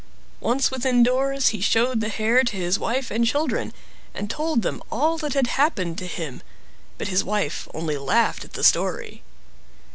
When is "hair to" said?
2.09-2.57